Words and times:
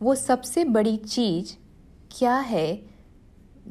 वो 0.00 0.14
सबसे 0.14 0.64
बड़ी 0.64 0.96
चीज़ 0.96 1.52
क्या 2.10 2.34
है 2.36 2.68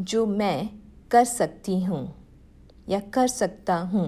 जो 0.01 0.25
मैं 0.25 0.69
कर 1.11 1.23
सकती 1.25 1.79
हूँ 1.83 2.01
या 2.89 2.99
कर 3.13 3.27
सकता 3.27 3.75
हूँ? 3.83 4.07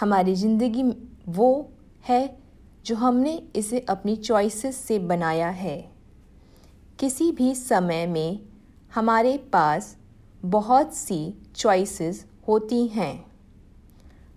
हमारी 0.00 0.34
ज़िंदगी 0.34 0.82
वो 1.28 1.48
है 2.04 2.38
जो 2.86 2.96
हमने 2.96 3.36
इसे 3.56 3.80
अपनी 3.88 4.16
चॉइसेस 4.16 4.76
से 4.78 4.98
बनाया 4.98 5.48
है। 5.50 5.76
किसी 6.98 7.30
भी 7.32 7.54
समय 7.54 8.06
में 8.06 8.40
हमारे 8.94 9.36
पास 9.52 9.96
बहुत 10.46 10.94
सी 10.94 11.18
चॉइसेस 11.56 12.24
होती 12.48 12.86
हैं, 12.86 13.24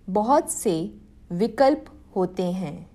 बहुत 0.07 0.51
से 0.51 0.73
विकल्प 1.31 1.85
होते 2.15 2.43
हैं। 2.43 2.89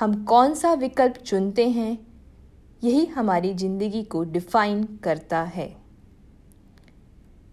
हम 0.00 0.24
कौन 0.24 0.54
सा 0.54 0.72
विकल्प 0.74 1.16
चुनते 1.16 1.68
हैं, 1.68 2.06
यही 2.84 3.06
हमारी 3.06 3.54
ज़िंदगी 3.54 4.02
को 4.02 4.22
डिफाइन 4.24 4.84
करता 4.84 5.42
है। 5.42 5.76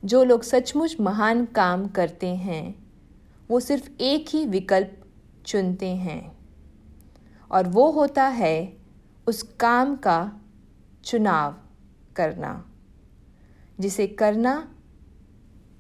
जो 0.05 0.23
लोग 0.23 0.43
सचमुच 0.43 0.95
महान 0.99 1.45
काम 1.45 1.87
करते 1.87 2.27
हैं, 2.27 2.75
वो 3.49 3.59
सिर्फ़ 3.59 3.89
एक 4.01 4.25
ही 4.29 4.45
विकल्प 4.45 5.01
चुनते 5.45 5.87
हैं। 5.87 6.37
और 7.51 7.67
वो 7.67 7.91
होता 7.91 8.23
है 8.23 8.77
उस 9.27 9.43
काम 9.59 9.95
का 9.95 10.41
चुनाव 11.03 11.55
करना, 12.15 12.65
जिसे 13.79 14.07
करना 14.07 14.71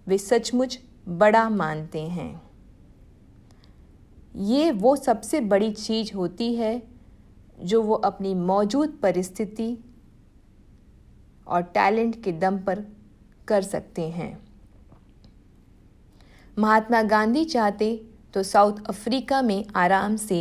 वे 0.07 0.17
सचमुच 0.17 0.79
बड़ा 1.07 1.49
मानते 1.49 2.01
हैं। 2.01 2.46
ये 4.37 4.71
वो 4.71 4.95
सबसे 4.95 5.39
बड़ी 5.41 5.71
चीज़ 5.71 6.13
होती 6.13 6.53
है 6.55 6.81
जो 7.59 7.81
वो 7.81 7.95
अपनी 7.95 8.33
मौजूद 8.33 8.97
परिस्थिति 9.01 9.77
और 11.47 11.61
टैलेंट 11.61 12.21
के 12.23 12.31
दम 12.31 12.57
पर 12.57 12.83
कर 13.47 13.61
सकते 13.61 14.01
हैं। 14.09 14.37
महात्मा 16.57 17.01
गांधी 17.03 17.43
चाहते 17.45 17.95
तो 18.33 18.43
साउथ 18.43 18.83
अफ्रीका 18.89 19.41
में 19.41 19.65
आराम 19.75 20.15
से 20.15 20.39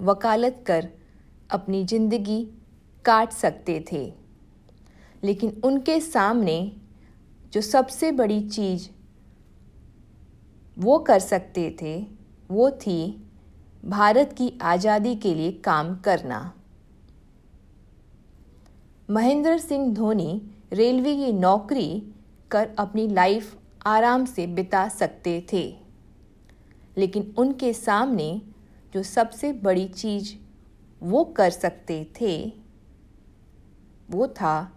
वकालत 0.00 0.62
कर 0.66 0.88
अपनी 1.50 1.84
ज़िंदगी 1.84 2.42
काट 3.04 3.32
सकते 3.32 3.84
थे। 3.92 4.02
लेकिन 5.22 5.60
उनके 5.64 6.00
सामने 6.00 6.72
जो 7.52 7.60
सबसे 7.60 8.12
बड़ी 8.12 8.40
चीज़ 8.48 8.88
वो 10.78 10.98
कर 10.98 11.18
सकते 11.18 11.70
थे 11.82 12.19
वो 12.50 12.70
थी 12.70 13.26
भारत 13.84 14.34
की 14.38 14.52
आज़ादी 14.62 15.14
के 15.16 15.34
लिए 15.34 15.52
काम 15.52 15.94
करना। 15.96 16.40
महेंद्र 19.10 19.58
सिंह 19.58 19.94
धोनी 19.94 20.42
रेलवे 20.72 21.14
की 21.16 21.32
नौकरी 21.32 22.12
कर 22.50 22.68
अपनी 22.78 23.06
लाइफ 23.08 23.56
आराम 23.86 24.24
से 24.24 24.46
बिता 24.46 24.88
सकते 24.88 25.46
थे। 25.52 25.64
लेकिन 26.96 27.34
उनके 27.38 27.72
सामने 27.72 28.42
जो 28.94 29.02
सबसे 29.02 29.52
बड़ी 29.52 29.86
चीज़ 29.88 30.34
वो 31.02 31.24
कर 31.24 31.50
सकते 31.50 32.04
थे, 32.20 32.52
वो 34.10 34.26
था 34.26 34.72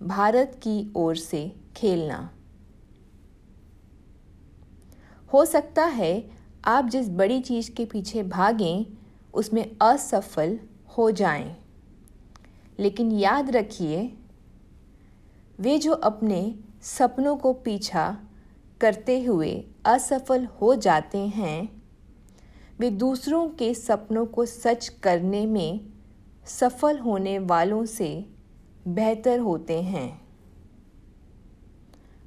भारत 0.00 0.60
की 0.62 0.92
ओर 0.96 1.16
से 1.16 1.52
खेलना। 1.76 2.18
हो 5.30 5.44
सकता 5.44 5.84
है 5.84 6.39
आप 6.64 6.88
जिस 6.88 7.08
बड़ी 7.08 7.40
चीज़ 7.40 7.70
के 7.70 7.84
पीछे 7.84 8.22
भागें, 8.22 8.86
उसमें 9.34 9.76
असफल 9.82 10.58
हो 10.98 11.10
जाएँ। 11.10 11.56
लेकिन 12.78 13.12
याद 13.12 13.50
रखिए, 13.50 14.16
वे 15.60 15.78
जो 15.78 15.92
अपने 15.92 16.54
सपनों 16.82 17.36
को 17.36 17.52
पीछा 17.52 18.18
करते 18.80 19.24
हुए 19.24 19.64
असफल 19.84 20.44
हो 20.44 20.74
जाते 20.74 21.18
हैं, 21.18 21.82
वे 22.78 22.90
दूसरों 22.90 23.48
के 23.48 23.74
सपनों 23.74 24.26
को 24.26 24.46
सच 24.46 24.88
करने 24.88 25.46
में 25.46 25.80
सफल 26.46 26.98
होने 26.98 27.38
वालों 27.38 27.84
से 27.84 28.26
बेहतर 28.88 29.38
होते 29.38 29.82
हैं 29.82 30.20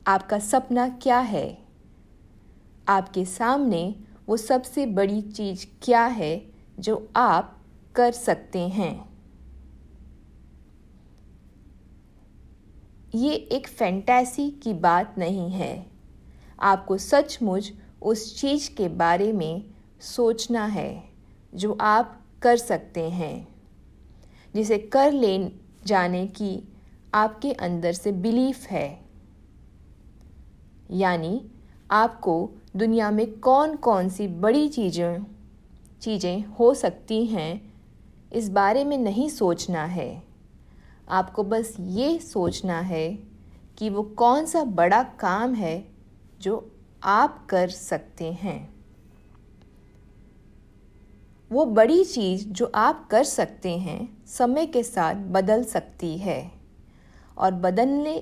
आपका 0.08 0.40
सपना 0.40 0.90
क्या 0.90 1.20
है 1.20 1.58
आपके 2.88 3.26
सामने 3.26 3.96
वो 4.28 4.38
सबसे 4.38 4.86
बड़ी 4.86 5.22
चीज़ 5.22 5.66
क्या 5.82 6.06
है 6.06 6.46
जो 6.80 7.10
आप 7.16 7.62
कर 7.96 8.12
सकते 8.12 8.60
हैं? 8.60 9.14
ये 13.16 13.34
एक 13.34 13.68
फैंटेसी 13.68 14.50
की 14.52 14.74
बात 14.74 15.16
नहीं 15.18 15.50
है। 15.50 15.86
आपको 16.60 16.98
सचमुच 16.98 17.74
उस 18.02 18.42
चीज़ 18.42 18.70
के 18.76 18.88
बारे 18.88 19.34
में 19.34 19.66
सोचना 20.02 20.66
है 20.66 21.04
जो 21.56 21.78
आप 21.82 22.22
कर 22.42 22.58
सकते 22.58 23.10
हैं, 23.10 23.48
जिसे 24.56 24.78
कर 24.78 25.12
ले 25.12 25.52
जाने 25.86 26.28
की 26.28 26.74
आपके 27.14 27.52
अंदर 27.52 27.94
से 27.94 28.12
बिलीफ 28.12 28.68
है। 28.68 29.00
यानी 30.92 31.52
आपको 31.92 32.52
दुनिया 32.78 33.12
में 33.12 33.40
कौन 33.40 33.76
कौन 33.76 34.10
सी 34.10 34.28
बड़ी 34.28 34.70
चीज़ें 34.70 35.26
चीज़ें 36.02 36.46
हो 36.46 36.74
सकती 36.74 37.26
हैं, 37.26 37.74
इस 38.34 38.50
बारे 38.50 38.84
में 38.84 38.98
नहीं 38.98 39.30
सोचना 39.30 39.84
है। 39.84 40.24
आपको 41.10 41.44
बस 41.44 41.76
ये 41.80 42.20
सोचना 42.20 42.80
है 42.80 43.20
कि 43.78 43.90
वो 43.90 44.04
कौन 44.04 44.46
सा 44.46 44.64
बड़ा 44.64 45.04
काम 45.04 45.54
है 45.54 45.86
जो 46.42 46.72
आप 47.04 47.48
कर 47.50 47.70
सकते 47.70 48.32
हैं। 48.32 48.74
वो 51.52 51.66
बड़ी 51.66 52.04
चीज़ 52.06 52.48
जो 52.48 52.72
आप 52.76 53.08
कर 53.12 53.24
सकते 53.24 53.78
हैं, 53.78 54.26
समय 54.28 54.66
के 54.66 54.84
साथ 54.84 55.16
बदल 55.16 55.64
सकती 55.64 56.18
है 56.18 56.52
और 57.38 57.52
बदलने 57.52 58.20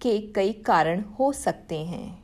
के 0.00 0.18
कई 0.32 0.52
कारण 0.52 1.00
हो 1.00 1.32
सकते 1.32 1.78
हैं। 1.78 2.23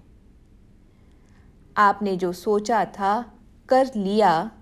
आपने 1.76 2.16
जो 2.16 2.32
सोचा 2.32 2.84
था 2.84 3.32
कर 3.68 3.86
लिया 3.96 4.52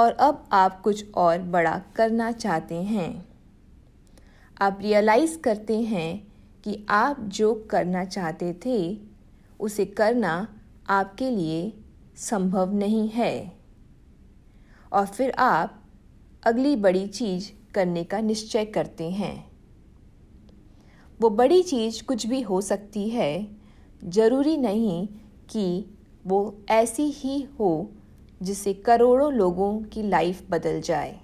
और 0.00 0.12
अब 0.12 0.48
आप 0.52 0.80
कुछ 0.80 1.14
और 1.14 1.38
बड़ा 1.38 1.82
करना 1.96 2.32
चाहते 2.32 2.74
हैं। 2.74 3.28
आप 4.60 4.78
रियलाइज़ 4.82 5.38
करते 5.38 5.80
हैं 5.80 6.32
कि 6.64 6.86
आप 6.88 7.20
जो 7.20 7.54
करना 7.70 8.04
चाहते 8.04 8.60
थे, 8.66 8.98
उसे 9.60 9.84
करना 9.84 10.48
आपके 10.88 11.30
लिए 11.30 11.80
संभव 12.16 12.72
नहीं 12.72 13.08
है। 13.08 13.58
और 14.92 15.06
फिर 15.06 15.30
आप 15.30 15.84
अगली 16.46 16.76
बड़ी 16.76 17.06
चीज़ 17.06 17.72
करने 17.74 18.04
का 18.04 18.20
निश्चय 18.20 18.64
करते 18.64 19.10
हैं। 19.10 19.50
वो 21.20 21.30
बड़ी 21.30 21.62
चीज़ 21.62 22.04
कुछ 22.04 22.26
भी 22.26 22.40
हो 22.40 22.60
सकती 22.60 23.08
है। 23.08 23.56
ज़रूरी 24.04 24.56
नहीं 24.56 25.08
कि 25.50 25.96
वो 26.26 26.58
ऐसी 26.70 27.02
ही 27.02 27.42
हो 27.60 27.90
जिससे 28.42 28.74
करोड़ों 28.74 29.32
लोगों 29.32 29.82
की 29.82 30.02
लाइफ 30.02 30.42
बदल 30.50 30.80
जाए। 30.80 31.20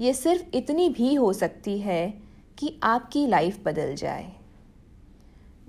ये 0.00 0.14
सिर्फ़ 0.14 0.56
इतनी 0.56 0.88
भी 0.88 1.14
हो 1.14 1.32
सकती 1.32 1.78
है 1.78 2.22
कि 2.58 2.80
आपकी 2.82 3.26
लाइफ 3.26 3.64
बदल 3.64 3.94
जाए। 3.94 4.32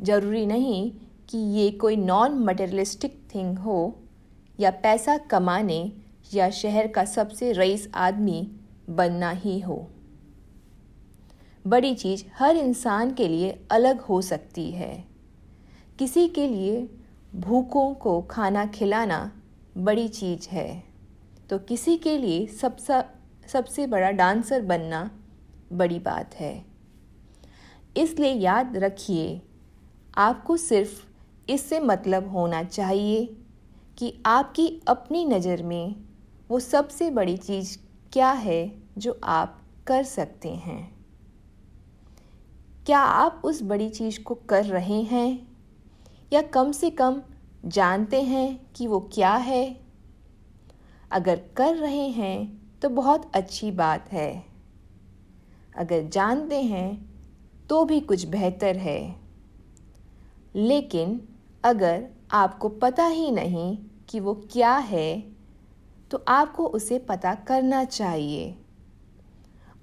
ज़रूरी 0.02 0.46
नहीं 0.46 0.92
कि 1.30 1.38
ये 1.38 1.72
कोई 1.72 1.96
नॉन 1.96 2.32
मटेरियलिस्टिक 2.32 3.22
थिंग 3.36 3.58
हो, 3.58 3.96
या 4.60 4.72
पैसा 4.72 5.18
कमाने 5.18 5.92
या 6.34 6.50
शहर 6.50 6.88
का 6.88 7.06
सबसे 7.06 7.52
रईस 7.52 7.90
आदमी 7.96 8.52
बनना 8.90 9.30
ही 9.32 9.60
हो। 9.60 9.88
बड़ी 11.68 11.96
चीज़ 11.96 12.24
हर 12.40 12.58
इंसान 12.58 13.14
के 13.14 13.28
लिए 13.28 13.60
अलग 13.72 14.00
हो 14.00 14.22
सकती 14.22 14.72
है। 14.72 15.04
किसी 16.00 16.28
के 16.28 16.48
लिए 16.48 16.90
भूखों 17.34 17.94
को 17.94 18.22
खाना 18.22 18.66
खिलाना 18.66 19.20
बड़ी 19.78 20.08
चीज़ 20.08 20.48
है। 20.50 20.84
तो 21.50 21.58
किसी 21.60 21.98
के 21.98 22.18
लिए 22.18 22.46
सबसे 22.48 23.02
सबसे 23.48 23.88
बड़ा 23.88 24.12
डांसर 24.12 24.62
बनना 24.62 25.10
बड़ी 25.74 26.00
बात 26.00 26.36
है। 26.36 26.66
इसलिए 27.98 28.32
याद 28.32 28.78
रखिए, 28.78 29.42
आपको 30.18 30.58
सिर्फ़ 30.58 31.06
इससे 31.52 31.80
मतलब 31.80 32.32
होना 32.32 32.64
चाहिए 32.64 33.26
कि 33.98 34.14
आपकी 34.26 34.68
अपनी 34.88 35.26
नज़र 35.26 35.64
में 35.64 35.96
वो 36.50 36.60
सबसे 36.60 37.10
बड़ी 37.12 37.38
चीज़ 37.38 37.78
क्या 38.14 38.32
है 38.32 38.72
जो 38.98 39.20
आप 39.24 39.62
कर 39.88 40.04
सकते 40.04 40.50
हैं। 40.50 40.82
क्या 42.86 43.00
आप 43.00 43.42
उस 43.46 43.62
बड़ी 43.64 43.90
चीज़ 43.90 44.20
को 44.24 44.36
कर 44.36 44.66
रहे 44.66 45.02
हैं? 45.02 45.48
या 46.34 46.42
कम 46.42 46.72
से 46.72 46.90
कम 46.90 47.22
जानते 47.66 48.22
हैं 48.22 48.60
कि 48.76 48.88
वो 48.88 49.00
क्या 49.14 49.34
है? 49.34 49.80
अगर 51.12 51.42
कर 51.58 51.76
रहे 51.76 52.08
हैं 52.10 52.62
तो 52.82 52.90
बहुत 52.90 53.32
अच्छी 53.36 53.72
बात 53.72 54.12
है। 54.12 54.44
अगर 55.78 56.04
जानते 56.04 56.62
हैं 56.62 56.90
तो 57.70 57.86
भी 57.86 58.00
कुछ 58.00 58.26
बेहतर 58.28 58.78
है। 58.78 59.16
लेकिन 60.56 61.22
अगर 61.64 62.06
आपको 62.32 62.70
पता 62.70 63.06
ही 63.06 63.32
नहीं 63.32 63.78
कि 64.10 64.20
वो 64.20 64.34
क्या 64.52 64.76
है 64.76 65.24
तो 66.12 66.24
आपको 66.28 66.68
उसे 66.68 67.00
पता 67.00 67.36
करना 67.36 67.84
चाहिए। 67.84 68.56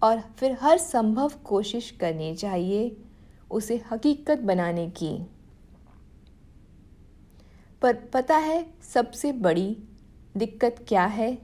और 0.03 0.21
फिर 0.21 0.57
हर 0.61 0.79
संभव 0.79 1.33
कोशिश 1.45 1.91
करनी 1.91 2.35
चाहिए 2.35 2.97
उसे 3.51 3.83
हकीकत 3.93 4.39
बनाने 4.39 4.89
की। 4.91 5.34
पर 7.85 7.95
पता 8.13 8.37
है 8.37 8.65
सबसे 8.83 9.31
बड़ी 9.33 9.77
दिक्कत 10.37 10.77
क्या 10.89 11.05
है? 11.07 11.39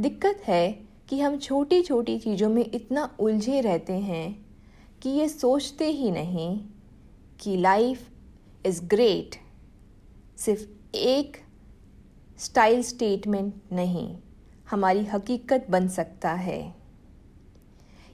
दिक्कत 0.00 0.42
है 0.44 0.70
कि 1.08 1.20
हम 1.20 1.36
छोटी 1.38 1.80
छोटी 1.82 2.18
चीज़ों 2.18 2.48
में 2.48 2.64
इतना 2.64 3.04
उलझे 3.20 3.60
रहते 3.60 3.92
हैं 3.92 4.46
कि 5.02 5.10
ये 5.10 5.28
सोचते 5.28 5.86
ही 5.86 6.10
नहीं 6.10 6.58
कि 7.40 7.56
लाइफ 7.56 8.06
इज़ 8.66 8.82
ग्रेट 8.84 9.34
सिर्फ़ 10.38 10.96
एक 10.96 11.36
स्टाइल 12.38 12.82
स्टेटमेंट 12.82 13.54
नहीं, 13.72 14.16
हमारी 14.70 15.04
हकीकत 15.04 15.66
बन 15.70 15.88
सकता 15.88 16.32
है। 16.32 16.60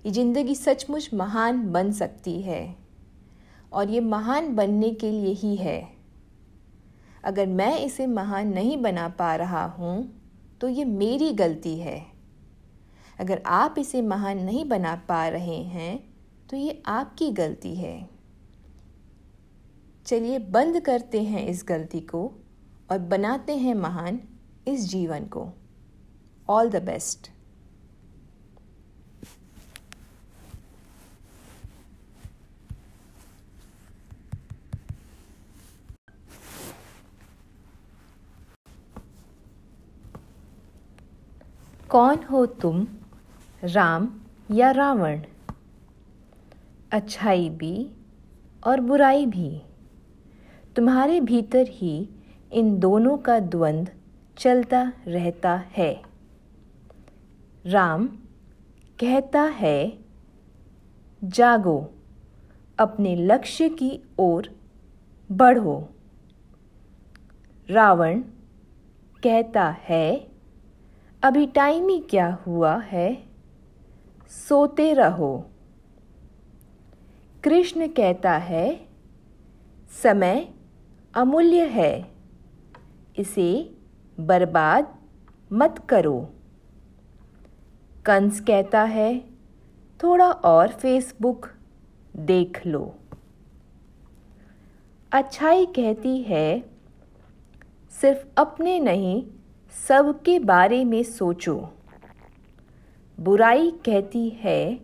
ये 0.07 0.11
ज़िंदगी 0.11 0.55
सचमुच 0.55 1.09
महान 1.15 1.63
बन 1.73 1.93
सकती 1.93 2.41
है 2.43 2.75
और 3.73 3.91
ये 3.91 4.01
महान 4.01 4.55
बनने 4.55 4.91
के 4.91 5.11
लिए 5.11 5.35
ही 5.35 5.55
है। 5.57 5.98
अगर 7.25 7.47
मैं 7.47 7.79
इसे 7.79 8.07
महान 8.07 8.53
नहीं 8.53 8.77
बना 8.83 9.09
पा 9.09 9.35
रहा 9.37 9.65
हूँ 9.65 9.97
तो 10.61 10.69
ये 10.69 10.85
मेरी 10.85 11.33
गलती 11.33 11.79
है। 11.79 12.01
अगर 13.21 13.43
आप 13.47 13.75
इसे 13.79 14.03
महान 14.03 14.39
नहीं 14.39 14.65
बना 14.65 14.95
पा 15.09 15.27
रहे 15.29 15.63
हैं 15.65 15.99
तो 16.51 16.57
ये 16.57 16.83
आपकी 16.87 17.31
गलती 17.33 17.75
है। 17.75 18.09
चलिए 20.07 20.39
बंद 20.39 20.81
करते 20.81 21.23
हैं 21.23 21.47
इस 21.47 21.65
गलती 21.69 22.01
को 22.01 22.21
और 22.91 22.99
बनाते 22.99 23.57
हैं 23.57 23.75
महान 23.75 24.21
इस 24.69 24.89
जीवन 24.91 25.25
को। 25.27 25.49
ऑल 26.49 26.71
द 26.71 26.83
बेस्ट 26.83 27.31
कौन 41.91 42.17
हो 42.17 42.47
तुम, 42.47 42.87
राम 43.65 44.09
या 44.51 44.71
रावण? 44.71 45.21
अच्छाई 46.93 47.51
भी 47.51 47.91
और 48.67 48.81
बुराई 48.81 49.27
भी। 49.27 49.63
तुम्हारे 50.77 51.21
भीतर 51.21 51.67
ही 51.69 52.09
इन 52.53 52.79
दोनों 52.79 53.19
का 53.19 53.39
द्वंद्व 53.39 53.93
चलता 54.39 54.93
रहता 55.07 55.65
है। 55.77 56.03
राम 57.67 58.07
कहता 59.01 59.43
है, 59.43 59.99
जागो, 61.25 61.91
अपने 62.79 63.17
लक्ष्य 63.17 63.69
की 63.69 64.01
ओर 64.19 64.57
बढ़ो। 65.33 65.89
रावण 67.71 68.21
कहता 69.23 69.77
है 69.81 70.38
अभी 71.23 71.47
टाइम 71.47 71.89
ही 71.89 71.99
क्या 72.01 72.39
हुआ 72.47 72.77
है? 72.77 73.23
सोते 74.49 74.95
रहो। 74.95 75.51
कृष्ण 77.45 77.89
कहता 77.89 78.33
है, 78.33 78.89
समय 80.03 80.55
अमूल्य 81.15 81.65
है। 81.65 82.11
इसे 83.19 83.77
बर्बाद 84.21 84.99
मत 85.53 85.87
करो। 85.89 86.31
कंस 88.07 88.41
कहता 88.41 88.83
है, 88.83 89.19
थोड़ा 90.03 90.31
और 90.31 90.69
फेसबुक 90.69 91.47
देख 92.17 92.67
लो। 92.67 92.95
अच्छाई 95.13 95.67
कहती 95.67 96.23
है, 96.23 96.71
सिर्फ़ 97.91 98.27
अपने 98.37 98.79
नहीं 98.79 99.27
सबके 99.73 100.39
बारे 100.39 100.85
में 100.85 101.03
सोचो। 101.03 101.55
बुराई 103.19 103.71
कहती 103.85 104.29
है, 104.41 104.81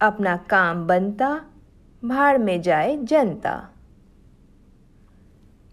अपना 0.00 0.36
काम 0.50 0.86
बनता, 0.86 1.30
भाड़ 2.02 2.38
में 2.38 2.60
जाए 2.62 2.96
जनता। 3.02 3.54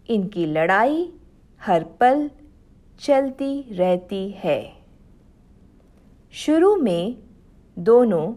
इनकी 0.10 0.46
लड़ाई 0.46 1.12
हर 1.62 1.84
पल 2.00 2.30
चलती 3.00 3.62
रहती 3.72 4.30
है। 4.38 4.62
शुरू 6.34 6.76
में 6.76 7.18
दोनों 7.78 8.28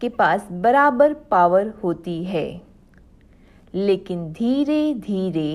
के 0.00 0.08
पास 0.08 0.48
बराबर 0.52 1.14
पावर 1.30 1.68
होती 1.82 2.22
है, 2.24 2.62
लेकिन 3.74 4.32
धीरे 4.32 4.94
धीरे 4.94 5.52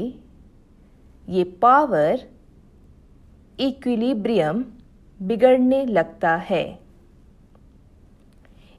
ये 1.27 1.43
पावर 1.61 2.27
इक्विलिब्रियम 3.59 4.65
बिगड़ने 5.21 5.85
लगता 5.85 6.35
है। 6.35 6.79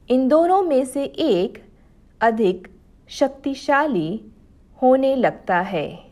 इन 0.09 0.27
दोनों 0.27 0.63
में 0.63 0.85
से 0.85 1.05
एक 1.05 1.65
अधिक 2.21 2.67
शक्तिशाली 3.07 4.25
होने 4.81 5.15
लगता 5.15 5.59
है। 5.59 6.05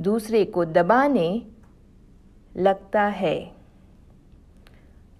दूसरे 0.00 0.44
को 0.44 0.64
दबाने 0.64 1.46
लगता 2.56 3.02
है। 3.02 3.52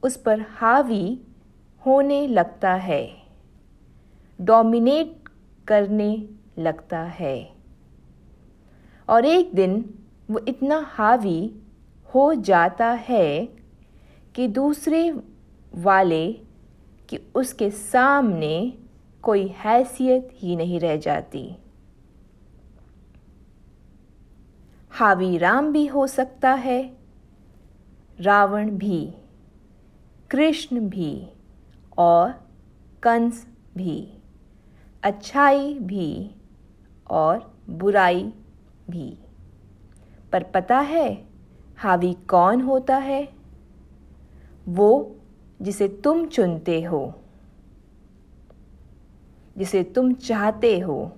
उस 0.02 0.16
पर 0.16 0.40
हावी 0.40 1.20
होने 1.86 2.26
लगता 2.26 2.74
है। 2.74 3.22
डोमिनेट 4.40 5.16
करने 5.68 6.28
लगता 6.58 7.02
है। 7.02 7.52
और 9.08 9.24
एक 9.24 9.54
दिन 9.54 9.94
वो 10.30 10.40
इतना 10.48 10.78
हावी 10.86 11.59
हो 12.14 12.34
जाता 12.34 12.90
है 12.90 13.46
कि 14.34 14.48
दूसरे 14.48 15.14
वाले 15.74 16.32
कि 17.08 17.18
उसके 17.34 17.70
सामने 17.70 18.78
कोई 19.22 19.46
हैसियत 19.46 20.30
ही 20.34 20.56
नहीं 20.56 20.80
रह 20.80 20.96
जाती। 20.96 21.56
हावी 24.90 25.38
राम 25.38 25.72
भी 25.72 25.86
हो 25.86 26.06
सकता 26.06 26.52
है, 26.52 26.96
रावण 28.20 28.70
भी, 28.70 29.14
कृष्ण 30.30 30.80
भी 30.80 31.28
और 31.98 32.32
कंस 33.02 33.46
भी, 33.76 34.12
अच्छाई 35.02 35.74
भी 35.74 36.34
और 37.10 37.60
बुराई 37.70 38.32
भी। 38.90 39.18
पर 40.32 40.42
पता 40.42 40.78
है 40.78 41.29
हावी 41.80 42.12
कौन 42.12 42.60
होता 42.60 42.96
है? 42.96 43.28
वो 44.68 45.16
जिसे 45.62 45.88
तुम 45.88 46.26
चुनते 46.26 46.82
हो। 46.82 47.14
जिसे 49.58 49.82
तुम 49.82 50.12
चाहते 50.12 50.78
हो। 50.78 51.12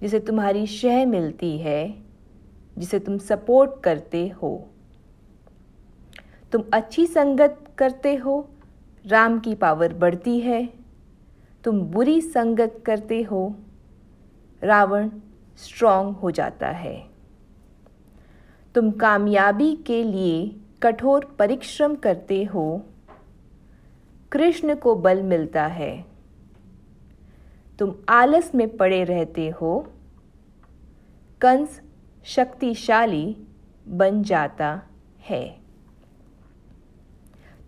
जिसे 0.00 0.20
तुम्हारी 0.20 0.66
शह 0.66 1.06
मिलती 1.06 1.58
है। 1.58 2.04
जिसे 2.78 2.98
तुम 2.98 3.18
सपोर्ट 3.18 3.82
करते 3.82 4.28
हो। 4.28 4.68
तुम 6.52 6.64
अच्छी 6.72 7.06
संगत 7.06 7.74
करते 7.78 8.14
हो। 8.14 8.48
राम 9.06 9.40
की 9.40 9.54
पावर 9.54 9.94
बढ़ती 9.94 10.40
है। 10.40 10.72
तुम 11.64 11.80
बुरी 11.80 12.20
संगत 12.20 12.82
करते 12.86 13.22
हो। 13.22 13.54
रावण 14.62 15.10
स्ट्रांग 15.56 16.14
हो 16.14 16.30
जाता 16.30 16.68
है। 16.68 17.13
तुम 18.74 18.90
कामयाबी 18.90 19.76
के 19.76 20.04
लिए 20.04 20.56
कठोर 20.82 21.36
परिश्रम 21.38 21.94
करते 21.94 22.44
हो। 22.44 22.82
कृष्ण 24.32 24.74
को 24.74 24.94
बल 24.94 25.22
मिलता 25.22 25.66
है। 25.66 26.04
तुम 27.78 27.94
आलस 28.08 28.54
में 28.54 28.76
पड़े 28.76 29.04
रहते 29.04 29.48
हो। 29.48 29.86
कंस 31.40 31.82
शक्तिशाली 32.24 33.36
बन 33.88 34.22
जाता 34.22 34.82
है। 35.20 35.58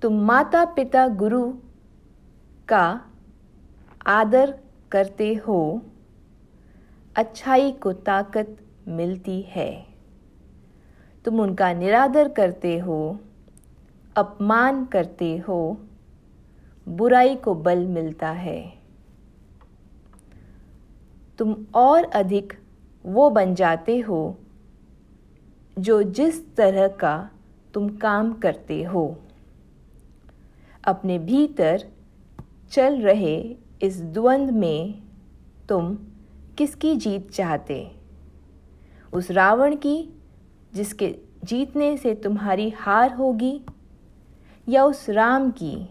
तुम 0.02 0.20
माता 0.20 0.64
पिता 0.64 1.08
गुरु 1.08 1.52
का 2.68 3.00
आदर 4.06 4.58
करते 4.92 5.34
हो। 5.34 5.82
अच्छाई 7.16 7.72
को 7.72 7.92
ताकत 7.92 8.56
मिलती 8.88 9.40
है। 9.40 9.95
तुम 11.26 11.40
उनका 11.40 11.72
निरादर 11.72 12.28
करते 12.28 12.78
हो, 12.78 13.18
अपमान 14.16 14.84
करते 14.84 15.36
हो, 15.36 15.78
बुराई 16.88 17.36
को 17.36 17.54
बल 17.54 17.86
मिलता 17.86 18.30
है। 18.30 18.72
तुम 21.38 21.66
और 21.74 22.04
अधिक 22.04 22.52
वो 23.06 23.30
बन 23.30 23.54
जाते 23.54 23.98
हो, 23.98 24.38
जो 25.78 26.02
जिस 26.02 26.54
तरह 26.54 26.88
का 26.88 27.30
तुम 27.74 27.88
काम 27.88 28.32
करते 28.32 28.82
हो। 28.82 29.18
अपने 30.84 31.18
भीतर 31.18 31.84
चल 32.70 33.00
रहे 33.00 33.56
इस 33.82 34.02
द्वंद 34.02 34.50
में 34.50 35.02
तुम 35.68 35.98
किसकी 36.58 36.96
जीत 36.96 37.30
चाहते? 37.30 37.90
उस 39.12 39.30
रावण 39.30 39.76
की 39.76 40.15
जिसके 40.76 41.14
जीतने 41.44 41.96
से 41.96 42.14
तुम्हारी 42.14 42.68
हार 42.70 43.12
होगी, 43.14 43.60
या 44.68 44.84
उस 44.84 45.08
राम 45.10 45.50
की 45.50 45.88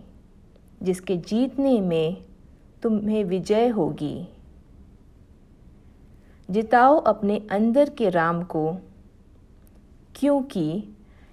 जिसके 0.84 1.18
जीतने 1.18 1.80
में 1.82 2.24
तुम्हें 2.84 3.24
विजय 3.24 3.68
होगी। 3.68 4.28
जिताओ 6.50 6.98
अपने 6.98 7.38
अंदर 7.52 7.90
के 7.90 8.10
राम 8.10 8.44
को, 8.44 8.78
क्योंकि 10.16 10.68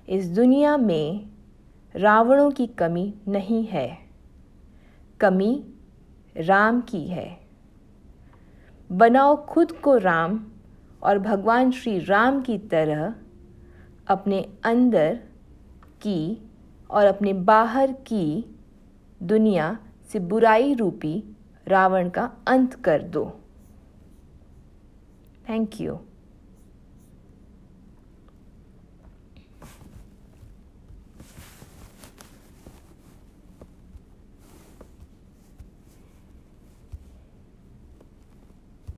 इस 0.08 0.28
दुनिया 0.28 0.76
में 0.76 1.30
रावणों 1.94 2.50
की 2.50 2.66
कमी 2.66 3.14
नहीं 3.28 3.64
है, 3.66 3.98
कमी 5.20 5.52
राम 6.36 6.80
की 6.80 7.06
है। 7.06 7.28
बनाओ 8.90 9.36
खुद 9.46 9.72
को 9.72 9.96
राम 9.96 10.40
और 11.02 11.18
भगवान 11.18 11.70
श्री 11.70 11.98
राम 11.98 12.40
की 12.42 12.58
तरह 12.58 13.14
अपने 14.08 14.48
अंदर 14.64 15.14
की 16.02 16.48
और 16.90 17.06
अपने 17.06 17.32
बाहर 17.32 17.92
की 17.92 18.44
दुनिया 19.22 19.76
से 20.12 20.18
बुराई 20.18 20.74
रूपी 20.74 21.22
रावण 21.66 22.10
का 22.10 22.30
अंत 22.48 22.74
कर 22.74 23.02
दो 23.02 23.24
थैंक 25.48 25.80
you. 25.80 26.11